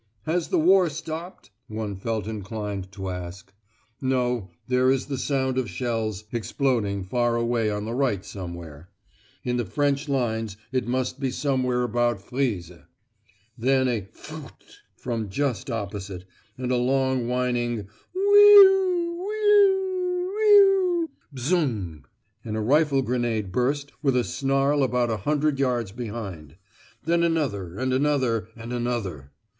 [0.25, 3.53] "Has the war stopped?" one felt inclined to ask.
[4.01, 8.89] No, there is the sound of shells exploding far away on the right somewhere;
[9.43, 12.71] in the French lines it must be, somewhere about Frise.
[13.55, 14.63] Then a "phut"
[14.95, 16.25] from just opposite,
[16.57, 20.61] and a long whining "we'oo we'oo we'oo we'
[21.03, 21.09] oo...
[21.31, 22.05] bzung,"
[22.43, 26.55] and a rifle grenade burst with a snarl about a hundred yards behind.
[27.05, 29.31] Then another, and another, and another.